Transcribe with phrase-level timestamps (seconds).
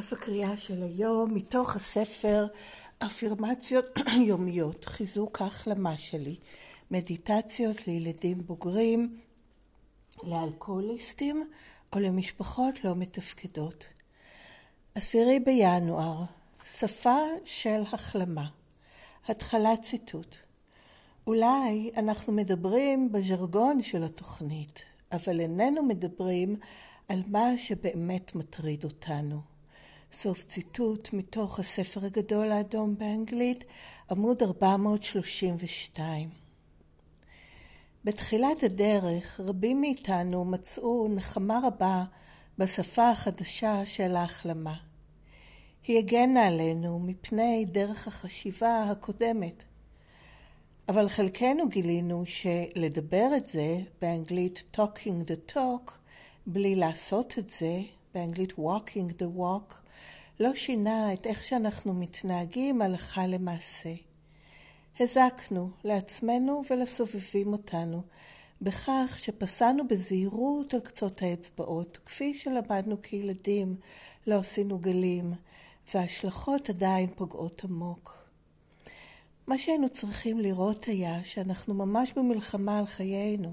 [0.00, 2.46] דף הקריאה של היום מתוך הספר
[2.98, 3.84] אפירמציות
[4.28, 6.36] יומיות, חיזוק ההחלמה שלי,
[6.90, 9.20] מדיטציות לילדים בוגרים,
[10.22, 11.50] לאלכוהוליסטים
[11.92, 13.84] או למשפחות לא מתפקדות.
[14.94, 16.22] עשירי בינואר,
[16.64, 18.46] שפה של החלמה.
[19.28, 20.36] התחלת ציטוט.
[21.26, 24.82] אולי אנחנו מדברים בז'רגון של התוכנית,
[25.12, 26.56] אבל איננו מדברים
[27.08, 29.49] על מה שבאמת מטריד אותנו.
[30.12, 33.64] סוף ציטוט מתוך הספר הגדול האדום באנגלית,
[34.10, 36.28] עמוד 432.
[38.04, 42.04] בתחילת הדרך רבים מאיתנו מצאו נחמה רבה
[42.58, 44.74] בשפה החדשה של ההחלמה.
[45.86, 49.62] היא הגנה עלינו מפני דרך החשיבה הקודמת.
[50.88, 55.90] אבל חלקנו גילינו שלדבר את זה, באנגלית talking the talk,
[56.46, 57.80] בלי לעשות את זה,
[58.14, 59.79] באנגלית walking the walk,
[60.40, 63.94] לא שינה את איך שאנחנו מתנהגים הלכה למעשה.
[65.00, 68.02] הזקנו לעצמנו ולסובבים אותנו
[68.62, 73.76] בכך שפסענו בזהירות על קצות האצבעות, כפי שלמדנו כילדים,
[74.26, 75.34] לא עשינו גלים,
[75.94, 78.24] וההשלכות עדיין פוגעות עמוק.
[79.46, 83.52] מה שהיינו צריכים לראות היה שאנחנו ממש במלחמה על חיינו.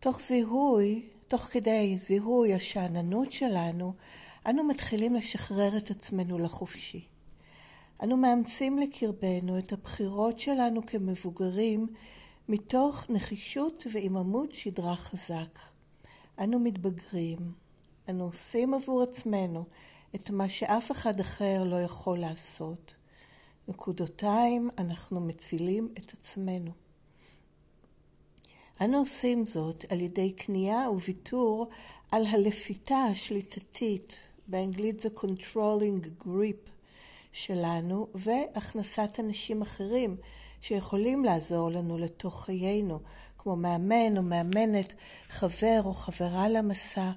[0.00, 3.92] תוך זיהוי, תוך כדי זיהוי השאננות שלנו,
[4.46, 7.06] אנו מתחילים לשחרר את עצמנו לחופשי.
[8.02, 11.86] אנו מאמצים לקרבנו את הבחירות שלנו כמבוגרים
[12.48, 15.58] מתוך נחישות ועם עמוד שדרה חזק.
[16.38, 17.52] אנו מתבגרים.
[18.08, 19.64] אנו עושים עבור עצמנו
[20.14, 22.94] את מה שאף אחד אחר לא יכול לעשות.
[23.68, 26.70] נקודותיים, אנחנו מצילים את עצמנו.
[28.80, 31.68] אנו עושים זאת על ידי כניעה וויתור
[32.12, 34.16] על הלפיתה השליטתית,
[34.48, 36.70] באנגלית זה controlling grip
[37.32, 40.16] שלנו, והכנסת אנשים אחרים
[40.60, 43.00] שיכולים לעזור לנו לתוך חיינו,
[43.38, 44.92] כמו מאמן או מאמנת,
[45.28, 47.10] חבר או חברה למסע,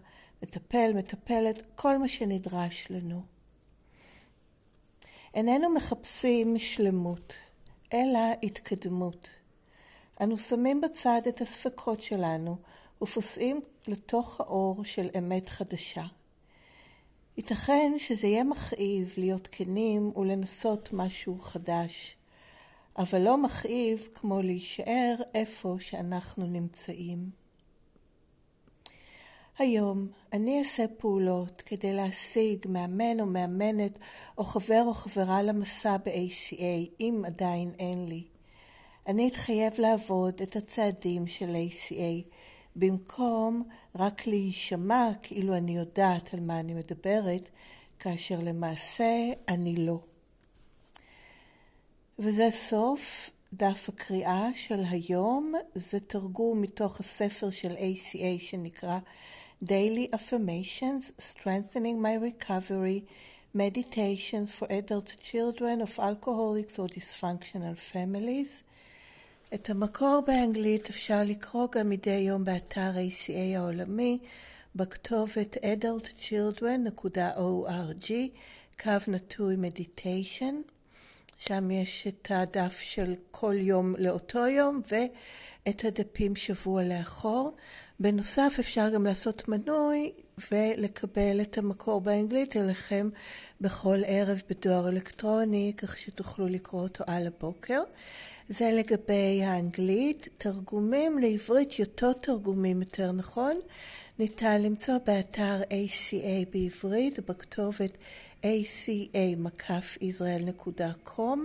[0.44, 3.22] מטפל, מטפלת, כל מה שנדרש לנו.
[5.34, 7.34] איננו מחפשים שלמות,
[7.94, 9.30] אלא התקדמות.
[10.22, 12.58] אנו שמים בצד את הספקות שלנו
[13.02, 16.06] ופוסעים לתוך האור של אמת חדשה.
[17.38, 22.16] ייתכן שזה יהיה מכאיב להיות כנים ולנסות משהו חדש,
[22.98, 27.42] אבל לא מכאיב כמו להישאר איפה שאנחנו נמצאים.
[29.58, 33.98] היום אני אעשה פעולות כדי להשיג מאמן או מאמנת
[34.38, 38.24] או חבר או חברה למסע ב-ACA, אם עדיין אין לי.
[39.08, 42.32] אני אתחייב לעבוד את הצעדים של ACA
[42.76, 43.64] במקום
[43.96, 47.50] רק להישמע כאילו אני יודעת על מה אני מדברת,
[48.00, 50.00] כאשר למעשה אני לא.
[52.20, 59.00] וזה סוף דף הקריאה של היום, זה תרגום מתוך הספר של ACA שנקרא
[59.64, 63.02] Daily Affirmations, Strengthening My Recovery,
[63.54, 68.64] Meditations for Adult Children of Alcoholics or Dysfunctional Families.
[69.54, 74.20] את המקור באנגלית אפשר לקרוא גם מדי יום באתר ACA העולמי
[74.76, 78.12] בכתובת adultchildren.org,
[78.84, 80.62] קו נטוי מדיטיישן.
[81.38, 87.56] שם יש את הדף של כל יום לאותו יום ואת הדפים שבוע לאחור.
[88.02, 90.12] בנוסף אפשר גם לעשות מנוי
[90.52, 93.10] ולקבל את המקור באנגלית אליכם
[93.62, 97.84] בכל ערב בדואר אלקטרוני, כך שתוכלו לקרוא אותו על הבוקר.
[98.50, 100.28] זה לגבי האנגלית.
[100.38, 103.60] תרגומים לעברית, יותר תרגומים יותר נכון,
[104.20, 107.98] ניתן למצוא באתר ACA בעברית בכתובת
[108.44, 111.40] aca-israel.com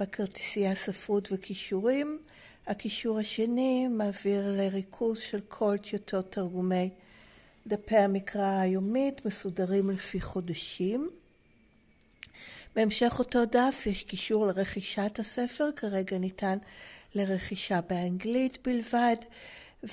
[0.00, 2.18] בכרטיסייה ספרות וכישורים.
[2.66, 6.90] הקישור השני מעביר לריכוז של כל טיוטות תרגומי
[7.66, 11.10] דפי המקרא היומית מסודרים לפי חודשים.
[12.76, 16.58] בהמשך אותו דף יש קישור לרכישת הספר, כרגע ניתן
[17.14, 19.16] לרכישה באנגלית בלבד,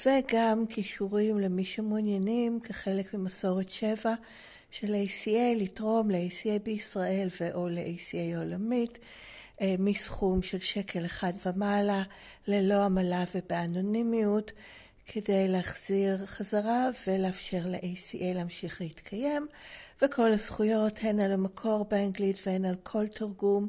[0.06, 4.14] וגם קישורים למי שמעוניינים כחלק ממסורת שבע
[4.72, 8.98] של ACA לתרום ל-ACA בישראל ו/או ל-ACA עולמית.
[9.64, 12.04] אה, מסכום של שקל אחד ומעלה,
[12.48, 14.52] ללא עמלה ובאנונימיות,
[15.08, 19.48] כדי להחזיר חזרה ולאפשר ל-ACA להמשיך להתקיים,
[20.02, 23.68] וכל הזכויות הן על המקור באנגלית והן על כל תרגום.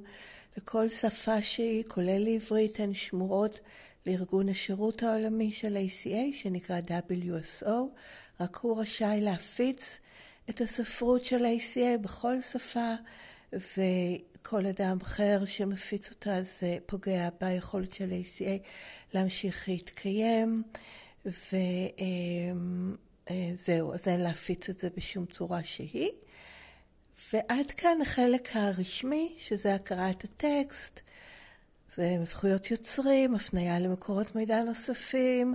[0.56, 3.60] לכל שפה שהיא, כולל לעברית, הן שמורות
[4.06, 6.80] לארגון השירות העולמי של ACA, שנקרא
[7.10, 7.72] WSO,
[8.40, 9.98] רק הוא רשאי להפיץ
[10.50, 12.94] את הספרות של ה-ACA בכל שפה,
[14.44, 18.68] וכל אדם אחר שמפיץ אותה זה פוגע ביכולת של ה-ACA
[19.14, 20.62] להמשיך להתקיים,
[21.26, 21.54] וזהו,
[23.94, 26.10] אז אין להפיץ את זה בשום צורה שהיא.
[27.32, 31.00] ועד כאן החלק הרשמי, שזה הקראת הטקסט,
[31.96, 35.54] זה זכויות יוצרים, הפנייה למקורות מידע נוספים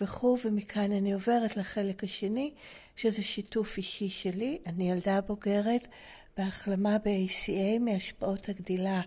[0.00, 2.54] וכו', ומכאן אני עוברת לחלק השני,
[2.96, 4.58] שזה שיתוף אישי שלי.
[4.66, 5.88] אני ילדה בוגרת
[6.38, 9.00] בהחלמה ב-ACA מהשפעות הגדילה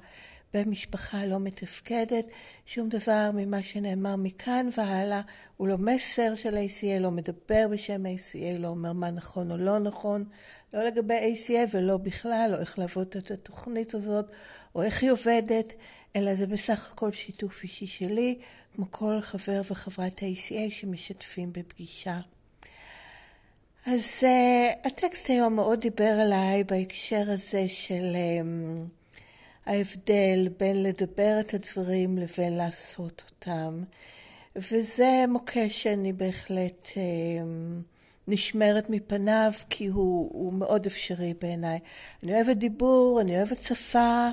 [0.54, 2.26] במשפחה לא מתפקדת.
[2.66, 5.22] שום דבר ממה שנאמר מכאן והלאה
[5.58, 9.80] הוא לא מסר של ACA, לא מדבר בשם ACA, לא אומר מה נכון או לא
[9.80, 10.26] נכון,
[10.74, 14.26] לא לגבי ACA ולא בכלל, או איך לעבוד את התוכנית הזאת,
[14.76, 15.74] או איך היא עובדת,
[16.16, 18.40] אלא זה בסך הכל שיתוף אישי שלי,
[18.76, 22.20] כמו כל חבר וחברת ה-ACA שמשתפים בפגישה.
[23.86, 28.90] אז uh, הטקסט היום מאוד דיבר עליי בהקשר הזה של um,
[29.66, 33.84] ההבדל בין לדבר את הדברים לבין לעשות אותם.
[34.56, 36.98] וזה מוקש שאני בהחלט um,
[38.28, 41.80] נשמרת מפניו, כי הוא, הוא מאוד אפשרי בעיניי.
[42.24, 44.30] אני אוהבת דיבור, אני אוהבת שפה,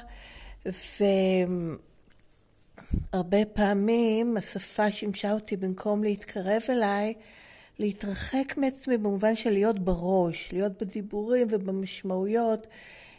[3.12, 7.14] והרבה פעמים השפה שימשה אותי במקום להתקרב אליי,
[7.78, 12.66] להתרחק מעצמי במובן של להיות בראש, להיות בדיבורים ובמשמעויות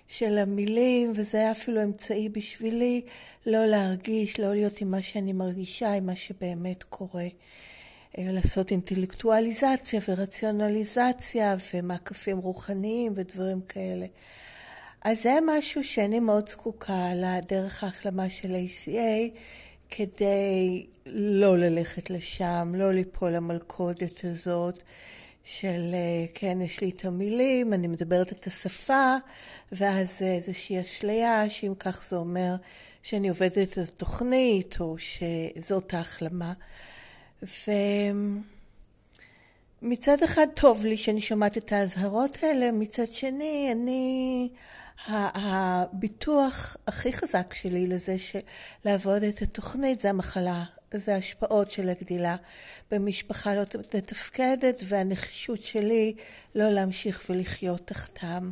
[0.07, 3.01] של המילים, וזה היה אפילו אמצעי בשבילי
[3.45, 7.27] לא להרגיש, לא להיות עם מה שאני מרגישה, עם מה שבאמת קורה.
[8.17, 14.05] אה, לעשות אינטלקטואליזציה ורציונליזציה ומעקפים רוחניים ודברים כאלה.
[15.01, 19.37] אז זה משהו שאני מאוד זקוקה לדרך ההחלמה של ACA
[19.89, 24.83] כדי לא ללכת לשם, לא ליפול למלכודת הזאת
[25.43, 29.15] של אה, כן, יש לי את המילים, אני מדברת את השפה,
[29.71, 32.55] ואז איזושהי אשליה שאם כך זה אומר
[33.03, 36.53] שאני עובדת את התוכנית או שזאת ההחלמה.
[39.81, 44.49] ומצד אחד טוב לי שאני שומעת את האזהרות האלה, מצד שני אני,
[45.07, 50.63] הביטוח הכי חזק שלי לזה שלעבוד את התוכנית זה המחלה,
[50.93, 52.35] זה ההשפעות של הגדילה
[52.91, 53.61] במשפחה לא
[53.95, 56.13] מתפקדת והנחישות שלי
[56.55, 58.51] לא להמשיך ולחיות תחתם.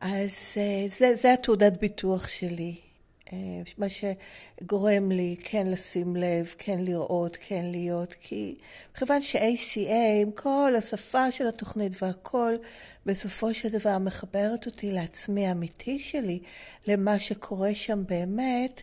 [0.00, 2.83] אז אה, זה, זה התעודת ביטוח שלי.
[3.34, 8.54] אה, מה שגורם לי כן לשים לב, כן לראות, כן להיות, כי
[8.94, 12.54] מכיוון ש-ACA עם כל השפה של התוכנית והכל,
[13.06, 16.40] בסופו של דבר מחברת אותי לעצמי האמיתי שלי,
[16.86, 18.82] למה שקורה שם באמת,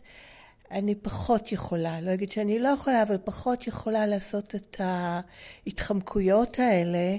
[0.71, 7.17] אני פחות יכולה, לא אגיד שאני לא יכולה, אבל פחות יכולה לעשות את ההתחמקויות האלה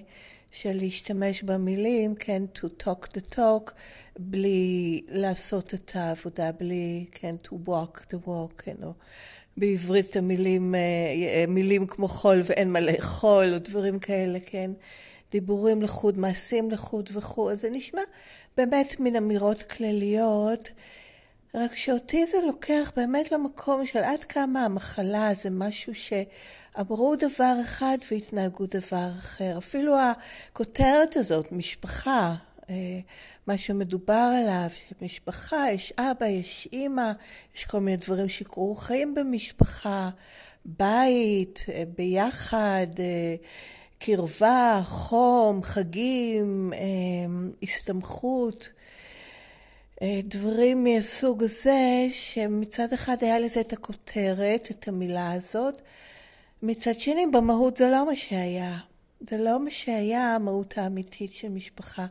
[0.50, 3.70] של להשתמש במילים, כן, to talk the talk,
[4.18, 8.92] בלי לעשות את העבודה, בלי, כן, to walk the walk, כן, או
[9.56, 14.70] בעברית המילים, אה, מילים כמו חול ואין מה לאכול, או דברים כאלה, כן,
[15.30, 18.02] דיבורים לחוד, מעשים לחוד וכו', אז זה נשמע
[18.56, 20.70] באמת מן אמירות כלליות,
[21.54, 27.96] רק שאותי זה לוקח באמת למקום של עד כמה המחלה זה משהו שאמרו דבר אחד
[28.10, 29.58] והתנהגו דבר אחר.
[29.58, 32.34] אפילו הכותרת הזאת, משפחה,
[32.70, 33.00] אה,
[33.46, 34.68] מה שמדובר עליו,
[35.02, 37.12] משפחה, יש אבא, יש אימא,
[37.56, 40.10] יש כל מיני דברים שקרו, חיים במשפחה,
[40.64, 43.34] בית, אה, ביחד, אה,
[43.98, 46.80] קרבה, חום, חגים, אה,
[47.62, 48.68] הסתמכות,
[50.24, 55.82] דברים מהסוג הזה, שמצד אחד היה לזה את הכותרת, את המילה הזאת,
[56.62, 58.78] מצד שני במהות זה לא מה שהיה.
[59.30, 62.06] זה לא מה שהיה המהות האמיתית של משפחה.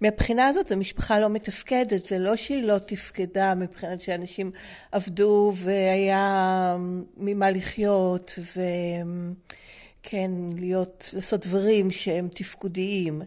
[0.00, 4.50] מהבחינה הזאת זו משפחה לא מתפקדת, זה לא שהיא לא תפקדה מבחינת שאנשים
[4.92, 6.76] עבדו והיה
[7.16, 13.22] ממה לחיות וכן, להיות, לעשות דברים שהם תפקודיים,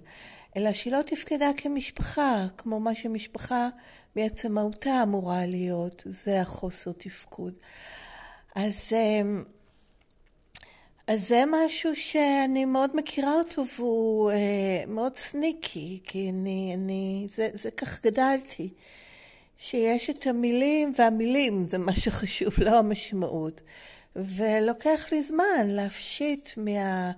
[0.58, 3.70] אלא שהיא לא תפקדה כמשפחה, כמו מה שמשפחה
[4.16, 7.54] בעצם מהותה אמורה להיות, זה החוסר תפקוד.
[8.56, 8.92] אז
[11.10, 17.50] אז זה משהו שאני מאוד מכירה אותו והוא אה, מאוד סניקי, כי אני, אני, זה,
[17.54, 18.70] זה כך גדלתי,
[19.58, 23.62] שיש את המילים, והמילים זה מה שחשוב, לא המשמעות.
[24.16, 27.12] ולוקח לי זמן להפשיט מה...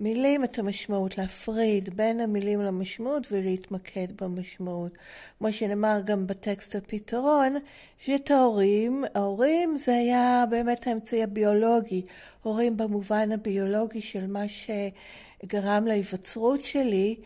[0.00, 4.92] מילים את המשמעות, להפריד בין המילים למשמעות ולהתמקד במשמעות.
[5.38, 7.56] כמו שנאמר גם בטקסט הפתרון,
[7.98, 12.02] שאת ההורים, ההורים זה היה באמת האמצעי הביולוגי,
[12.42, 17.16] הורים במובן הביולוגי של מה שגרם להיווצרות שלי,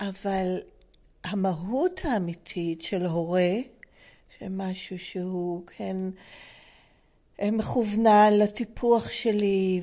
[0.00, 0.58] אבל
[1.24, 3.52] המהות האמיתית של הורה,
[4.38, 5.96] שמשהו שהוא כן
[7.42, 9.80] מכוונן לטיפוח שלי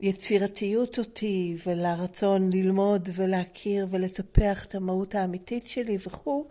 [0.00, 6.48] וליצירתיות אותי ולרצון ללמוד ולהכיר ולטפח את המהות האמיתית שלי וכו',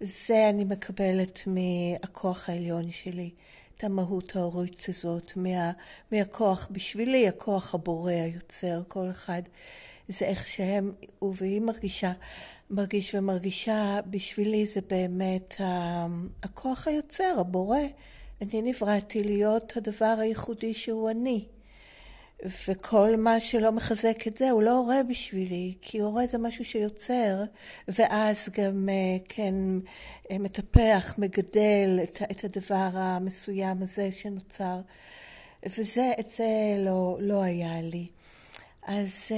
[0.00, 3.30] זה אני מקבלת מהכוח העליון שלי,
[3.76, 5.70] את המהות ההורית הזאת, מה,
[6.12, 9.42] מהכוח בשבילי, הכוח הבורא, היוצר, כל אחד.
[10.08, 12.12] זה איך שהם, הוא והיא מרגישה,
[12.70, 15.54] מרגיש ומרגישה, בשבילי זה באמת
[16.42, 17.78] הכוח היוצר, הבורא.
[18.42, 21.44] אני נבראתי להיות הדבר הייחודי שהוא אני.
[22.68, 27.42] וכל מה שלא מחזק את זה הוא לא הורה בשבילי, כי הורה זה משהו שיוצר,
[27.88, 28.88] ואז גם
[29.28, 29.54] כן
[30.30, 34.80] מטפח, מגדל את, את הדבר המסוים הזה שנוצר.
[35.66, 38.06] וזה, את זה לא, לא היה לי.
[38.82, 39.28] אז,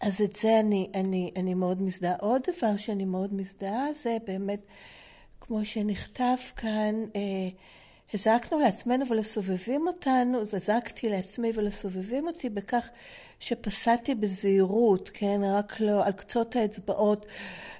[0.00, 2.16] אז את זה אני, אני, אני מאוד מזדהה.
[2.20, 4.62] עוד דבר שאני מאוד מזדהה זה באמת,
[5.40, 6.94] כמו שנכתב כאן,
[8.14, 12.88] הזקנו לעצמנו ולסובבים אותנו, אז הזקתי לעצמי ולסובבים אותי בכך
[13.40, 17.26] שפסעתי בזהירות, כן, רק לא, על קצות האצבעות,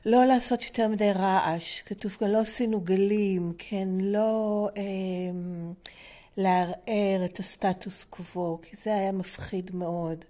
[0.07, 4.83] לא לעשות יותר מדי רעש, כתוב כאן לא עשינו גלים, כן, לא אה,
[6.37, 10.25] לערער את הסטטוס קוו, כי זה היה מפחיד מאוד.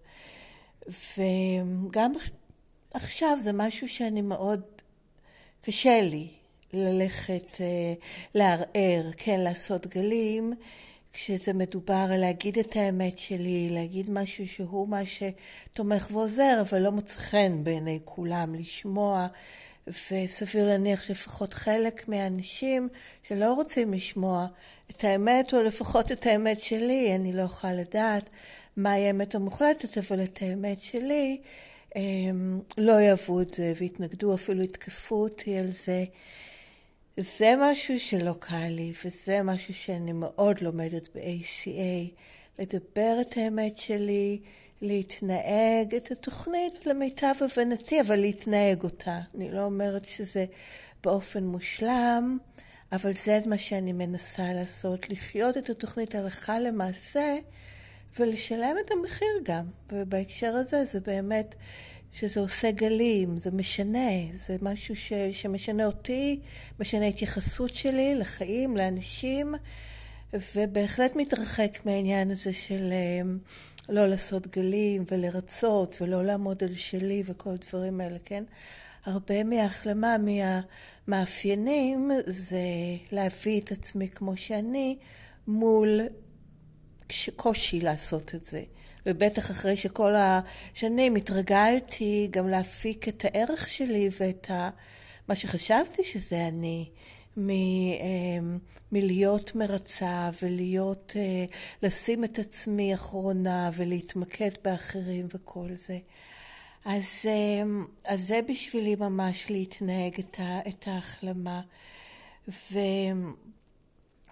[0.88, 2.12] וגם
[2.94, 4.62] עכשיו זה משהו שאני מאוד,
[5.62, 6.28] קשה לי,
[6.72, 7.56] ללכת
[8.34, 10.52] לערער, כן, לעשות גלים,
[11.12, 16.92] כשזה מדובר על להגיד את האמת שלי, להגיד משהו שהוא מה שתומך ועוזר, אבל לא
[16.92, 19.26] מוצא חן בעיני כולם לשמוע,
[19.86, 22.88] וסביר להניח שלפחות חלק מהאנשים
[23.28, 24.46] שלא רוצים לשמוע
[24.90, 28.30] את האמת, או לפחות את האמת שלי, אני לא יכולה לדעת
[28.76, 31.40] מהי האמת המוחלטת, אבל את האמת שלי,
[32.78, 36.04] לא יאהבו את זה ויתנגדו, אפילו יתקפו אותי על זה.
[37.16, 42.20] זה משהו שלא קל לי, וזה משהו שאני מאוד לומדת ב-ACA,
[42.58, 44.40] לדבר את האמת שלי,
[44.82, 49.20] להתנהג את התוכנית למיטב הבנתי, אבל להתנהג אותה.
[49.34, 50.44] אני לא אומרת שזה
[51.02, 52.38] באופן מושלם,
[52.92, 57.36] אבל זה מה שאני מנסה לעשות, לחיות את התוכנית הלכה למעשה,
[58.18, 59.64] ולשלם את המחיר גם.
[59.92, 61.54] ובהקשר הזה זה באמת
[62.12, 66.40] שזה עושה גלים, זה משנה, זה משהו ש, שמשנה אותי,
[66.80, 69.54] משנה התייחסות שלי לחיים, לאנשים,
[70.54, 72.92] ובהחלט מתרחק מהעניין הזה של
[73.88, 78.44] לא לעשות גלים ולרצות ולא לעמוד על שלי וכל הדברים האלה, כן?
[79.04, 82.58] הרבה מההחלמה, מהמאפיינים, זה
[83.12, 84.96] להביא את עצמי כמו שאני
[85.46, 86.00] מול
[87.36, 88.62] קושי לעשות את זה.
[89.06, 94.70] ובטח אחרי שכל השנים התרגלתי גם להפיק את הערך שלי ואת ה...
[95.28, 96.90] מה שחשבתי שזה אני,
[97.36, 97.50] מ,
[98.92, 101.12] מלהיות מרצה ולהיות,
[101.82, 105.98] לשים את עצמי אחרונה ולהתמקד באחרים וכל זה.
[106.84, 107.24] אז,
[108.04, 110.20] אז זה בשבילי ממש להתנהג
[110.68, 111.60] את, ההחלמה.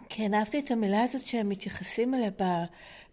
[0.07, 2.31] וכן, אהבתי את המילה הזאת שהם מתייחסים אליה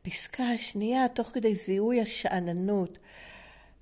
[0.02, 2.98] בפסקה השנייה, תוך כדי זיהוי השאננות.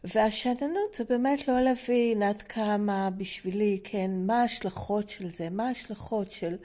[0.04, 6.32] והשאננות זה באמת לא להבין עד כמה בשבילי, כן, מה ההשלכות של זה, מה ההשלכות
[6.32, 6.56] של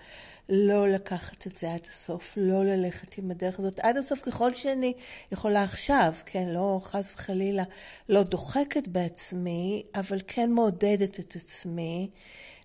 [0.48, 4.92] לא לקחת את זה עד הסוף, לא ללכת עם הדרך הזאת עד הסוף ככל שאני
[5.32, 7.64] יכולה עכשיו, כן, לא חס וחלילה,
[8.08, 12.10] לא דוחקת בעצמי, אבל כן מעודדת את עצמי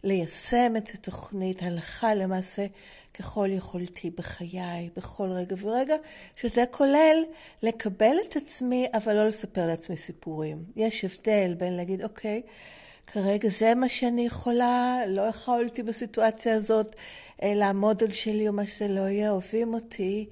[0.04, 2.66] ליישם את התוכנית הלכה למעשה
[3.13, 5.96] ככל יכולתי בחיי, בכל רגע ורגע,
[6.36, 7.18] שזה כולל
[7.63, 10.63] לקבל את עצמי, אבל לא לספר לעצמי סיפורים.
[10.75, 12.42] יש הבדל בין להגיד, אוקיי,
[13.08, 16.96] כרגע זה מה שאני יכולה, לא יכולתי בסיטואציה הזאת
[17.44, 20.25] לעמוד על שלי או מה שזה לא יהיה, אוהבים אותי,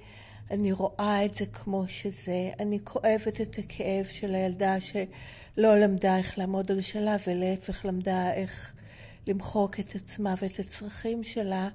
[0.50, 6.38] אני רואה את זה כמו שזה, אני כואבת את הכאב של הילדה שלא למדה איך
[6.38, 8.72] לעמוד על שלה, ולהפך למדה איך
[9.26, 11.68] למחוק את עצמה ואת הצרכים שלה.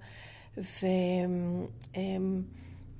[0.57, 1.29] וכן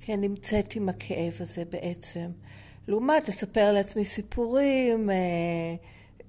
[0.08, 2.30] נמצאת עם הכאב הזה בעצם.
[2.88, 5.10] לעומת לספר לעצמי סיפורים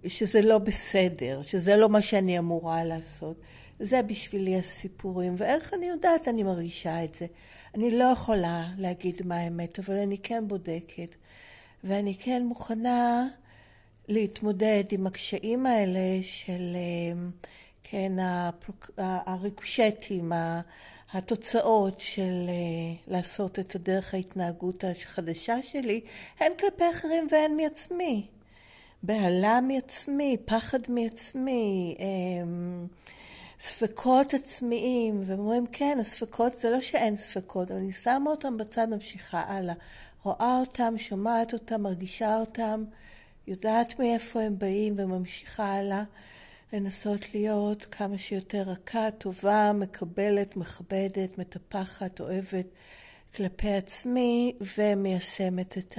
[0.08, 3.38] שזה לא בסדר, שזה לא מה שאני אמורה לעשות.
[3.79, 7.25] זה בשבילי הסיפורים, ואיך אני יודעת, אני מרגישה את זה.
[7.75, 11.15] אני לא יכולה להגיד מה האמת, אבל אני כן בודקת.
[11.84, 13.27] ואני כן מוכנה
[14.08, 16.75] להתמודד עם הקשיים האלה של,
[17.84, 18.12] כן,
[18.98, 20.32] הריקושטים,
[21.13, 22.50] התוצאות של
[23.07, 26.01] לעשות את הדרך ההתנהגות החדשה שלי
[26.39, 28.27] הן כלפי אחרים והן מעצמי.
[29.03, 32.88] בהלה מעצמי, פחד מעצמי, אמ,
[33.59, 38.88] ספקות עצמיים, והם אומרים, כן, הספקות, זה לא שאין ספקות, אבל אני שמה אותם בצד,
[38.89, 39.74] ממשיכה הלאה.
[40.24, 42.83] רואה אותם, שומעת אותם, מרגישה אותם,
[43.47, 46.03] יודעת מאיפה הם באים וממשיכה הלאה.
[46.74, 52.65] לנסות להיות כמה שיותר רכה, טובה, מקבלת, מכבדת, מטפחת, אוהבת
[53.36, 55.98] כלפי עצמי ומיישמת את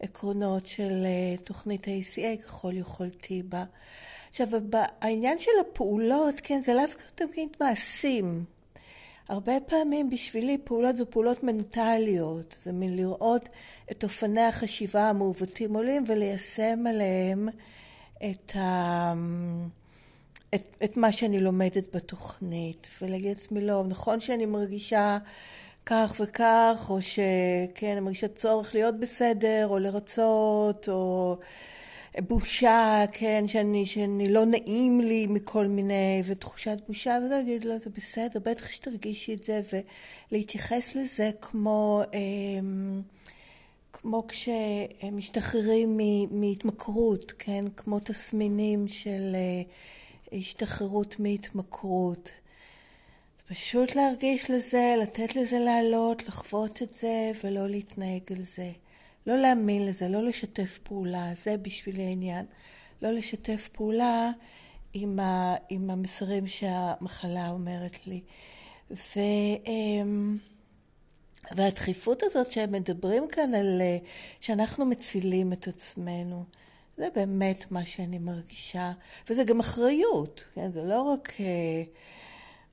[0.00, 3.64] העקרונות של אה, תוכנית ה-ACA ככל יכולתי בה.
[4.30, 4.48] עכשיו,
[5.00, 8.44] העניין של הפעולות, כן, זה לאו תמיד מעשים.
[9.28, 13.48] הרבה פעמים בשבילי פעולות זה פעולות מנטליות, זה מלראות
[13.90, 17.48] את אופני החשיבה המעוותים עולים וליישם עליהם
[18.30, 19.14] את, ה...
[20.54, 25.18] את, את מה שאני לומדת בתוכנית, ולהגיד לעצמי לא, נכון שאני מרגישה
[25.86, 31.36] כך וכך, או שכן, אני מרגישה צורך להיות בסדר, או לרצות, או
[32.18, 37.90] בושה, כן, שאני, שאני לא נעים לי מכל מיני, ותחושת בושה, וזה להגיד, לא, זה
[37.90, 39.60] בסדר, בטח שתרגישי את זה,
[40.32, 43.02] ולהתייחס לזה כמו, אמ,
[43.92, 46.00] כמו כשמשתחררים
[46.30, 49.62] מהתמכרות, כן, כמו תסמינים של אה,
[50.32, 52.30] השתחררות מהתמכרות.
[53.48, 58.70] פשוט להרגיש לזה, לתת לזה לעלות, לחוות את זה, ולא להתנהג על זה.
[59.26, 62.46] לא להאמין לזה, לא לשתף פעולה, זה בשבילי העניין.
[63.02, 64.30] לא לשתף פעולה
[64.92, 68.20] עם, ה, עם המסרים שהמחלה אומרת לי.
[68.90, 69.20] ו,
[69.66, 70.38] אמ,
[71.56, 73.82] והדחיפות הזאת שהם מדברים כאן על
[74.40, 76.44] שאנחנו מצילים את עצמנו,
[76.98, 78.92] זה באמת מה שאני מרגישה,
[79.30, 80.72] וזה גם אחריות, כן?
[80.72, 81.32] זה לא רק...
[81.40, 81.82] אה,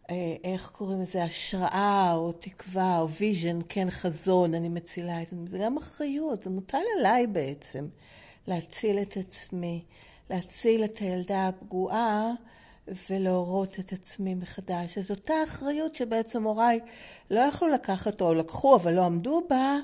[0.09, 5.35] אה, איך קוראים לזה, השראה או תקווה או vision, כן, חזון, אני מצילה את זה.
[5.45, 7.87] זה גם אחריות, זה מוטל עליי בעצם
[8.47, 9.83] להציל את עצמי,
[10.29, 12.31] להציל את הילדה הפגועה
[13.09, 14.97] ולהורות את עצמי מחדש.
[14.97, 16.79] אז אותה אחריות שבעצם הוריי
[17.31, 19.77] לא יכלו לקחת או לקחו אבל לא עמדו בה,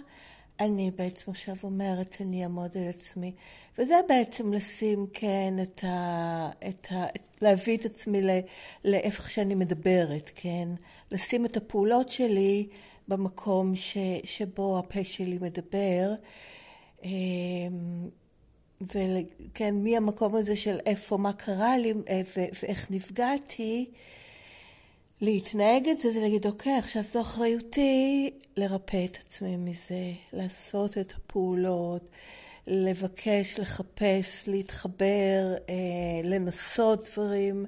[0.62, 3.34] אני בעצם עכשיו אומרת אני אעמוד על עצמי.
[3.78, 6.50] וזה בעצם לשים, כן, את ה...
[6.70, 7.06] את ה
[7.42, 8.22] להביא את עצמי
[8.86, 10.68] לאיפה שאני מדברת, כן?
[11.12, 12.68] לשים את הפעולות שלי
[13.08, 16.14] במקום ש, שבו הפה שלי מדבר.
[17.04, 18.10] אמ,
[18.82, 21.94] וכן, מהמקום הזה של איפה, מה קרה לי
[22.62, 23.92] ואיך נפגעתי,
[25.22, 31.12] להתנהג את זה, זה להגיד, אוקיי, עכשיו זו אחריותי לרפא את עצמי מזה, לעשות את
[31.12, 32.10] הפעולות,
[32.68, 35.76] לבקש, לחפש, להתחבר, אה,
[36.24, 37.66] לנסות דברים,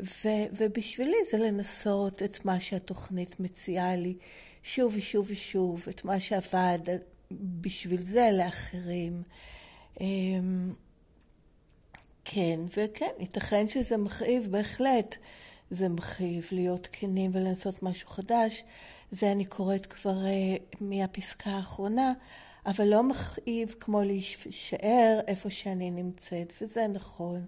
[0.00, 4.14] ו, ובשבילי זה לנסות את מה שהתוכנית מציעה לי
[4.62, 6.78] שוב ושוב ושוב, את מה שעבד
[7.30, 9.22] בשביל זה לאחרים.
[10.00, 10.06] אה,
[12.24, 15.16] כן, וכן, ייתכן שזה מכאיב, בהחלט
[15.70, 18.64] זה מכאיב להיות כנים ולנסות משהו חדש.
[19.10, 22.12] זה אני קוראת כבר uh, מהפסקה האחרונה,
[22.66, 27.44] אבל לא מכאיב כמו להישאר איפה שאני נמצאת, וזה נכון.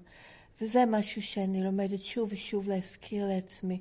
[0.60, 3.80] וזה משהו שאני לומדת שוב ושוב להזכיר לעצמי.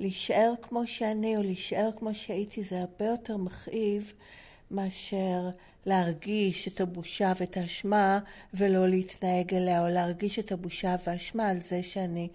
[0.00, 4.12] להישאר כמו שאני או להישאר כמו שהייתי זה הרבה יותר מכאיב
[4.70, 5.50] מאשר
[5.86, 8.18] להרגיש את הבושה ואת האשמה
[8.54, 12.28] ולא להתנהג אליה, או להרגיש את הבושה והאשמה על זה שאני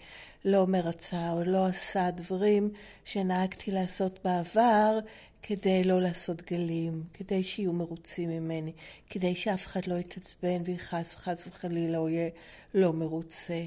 [0.46, 2.70] לא מרצה או לא עשה דברים
[3.06, 5.00] שנהגתי לעשות בעבר
[5.42, 8.72] כדי לא לעשות גלים, כדי שיהיו מרוצים ממני,
[9.10, 12.30] כדי שאף אחד לא יתעצבן ויכעס וחס וחלילה הוא יהיה
[12.74, 13.64] לא מרוצה.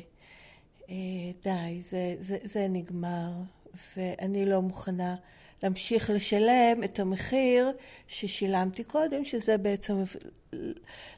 [0.91, 0.95] אה,
[1.45, 3.31] די, זה, זה, זה נגמר,
[3.97, 5.17] ואני לא מוכנה
[5.62, 7.73] להמשיך לשלם את המחיר
[8.09, 9.94] ששילמתי קודם, שזה בעצם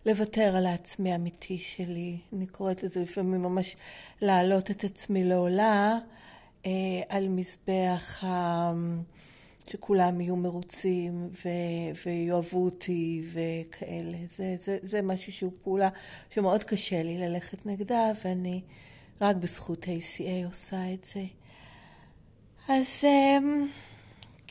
[0.07, 2.17] לוותר על העצמי האמיתי שלי.
[2.33, 3.77] אני קוראת לזה לפעמים ממש
[4.23, 5.99] להעלות את עצמי לעולה
[6.67, 6.71] אה,
[7.09, 8.73] על מזבח ה...
[9.71, 14.19] שכולם יהיו מרוצים ו- ויאהבו אותי וכאלה.
[14.37, 15.89] זה, זה, זה משהו שהוא פעולה
[16.31, 18.61] שמאוד קשה לי ללכת נגדה, ואני
[19.21, 21.25] רק בזכות ה-ACA עושה את זה.
[22.69, 23.67] אז אמ,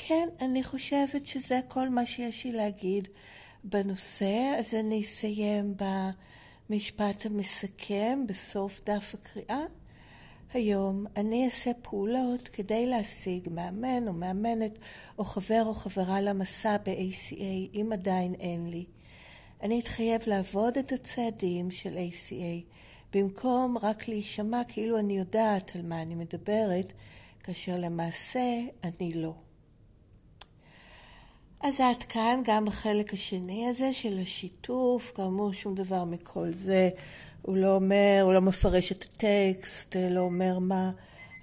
[0.08, 3.08] כן, אני חושבת שזה כל מה שיש לי להגיד
[3.64, 5.74] בנושא, אז אני אסיים
[6.70, 9.64] במשפט המסכם בסוף דף הקריאה.
[10.54, 14.80] היום אני אעשה פעולות כדי להשיג מאמן או מאמנת
[15.18, 18.86] או חבר או חברה למסע ב-ACA, אם עדיין אין לי.
[19.62, 22.76] אני אתחייב לעבוד את הצעדים של ACA,
[23.14, 26.94] במקום רק להישמע כאילו אני יודעת על מה אני מדברת,
[27.44, 29.49] כאשר למעשה אני לא.
[31.62, 36.90] אז עד כאן גם בחלק השני הזה של השיתוף, כאמור שום דבר מכל זה,
[37.42, 40.92] הוא לא אומר, הוא לא מפרש את הטקסט, לא אומר מה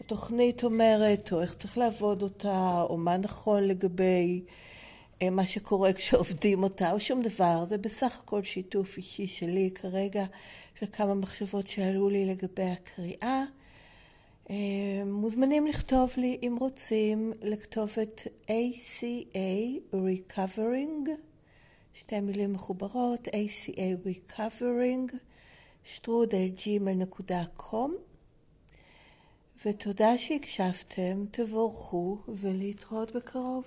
[0.01, 4.43] התוכנית אומרת, או איך צריך לעבוד אותה, או מה נכון לגבי
[5.23, 7.65] אה, מה שקורה כשעובדים אותה, או שום דבר.
[7.69, 10.25] זה בסך הכל שיתוף אישי שלי כרגע,
[10.81, 13.45] של כמה מחשבות שעלו לי לגבי הקריאה.
[14.51, 21.09] אה, מוזמנים לכתוב לי, אם רוצים, לכתובת ACA Recovering,
[21.95, 25.15] שתי מילים מחוברות, ACA Recovering,
[25.85, 27.91] שטרודלג'ימל.com
[29.65, 33.65] ותודה שהקשבתם, תבורכו ולהתראות בקרוב.